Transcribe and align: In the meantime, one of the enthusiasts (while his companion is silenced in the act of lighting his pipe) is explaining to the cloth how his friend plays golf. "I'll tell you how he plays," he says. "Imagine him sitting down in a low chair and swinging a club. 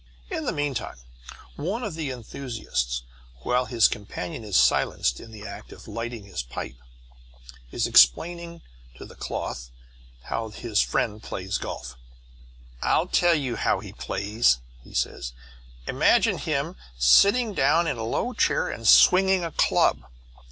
In 0.31 0.45
the 0.45 0.51
meantime, 0.51 0.97
one 1.57 1.83
of 1.83 1.93
the 1.93 2.09
enthusiasts 2.09 3.03
(while 3.43 3.65
his 3.65 3.87
companion 3.87 4.43
is 4.43 4.57
silenced 4.57 5.19
in 5.19 5.31
the 5.31 5.45
act 5.45 5.71
of 5.71 5.87
lighting 5.87 6.23
his 6.23 6.41
pipe) 6.41 6.73
is 7.71 7.85
explaining 7.85 8.63
to 8.97 9.05
the 9.05 9.13
cloth 9.13 9.69
how 10.23 10.49
his 10.49 10.81
friend 10.81 11.21
plays 11.21 11.59
golf. 11.59 11.97
"I'll 12.81 13.07
tell 13.09 13.35
you 13.35 13.57
how 13.57 13.79
he 13.79 13.93
plays," 13.93 14.57
he 14.83 14.95
says. 14.95 15.33
"Imagine 15.85 16.39
him 16.39 16.77
sitting 16.97 17.53
down 17.53 17.85
in 17.85 17.97
a 17.97 18.03
low 18.03 18.33
chair 18.33 18.69
and 18.69 18.87
swinging 18.87 19.43
a 19.45 19.51
club. 19.51 20.03